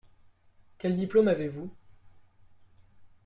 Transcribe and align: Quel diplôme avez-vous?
Quel 0.79 0.95
diplôme 0.95 1.27
avez-vous? 1.27 1.71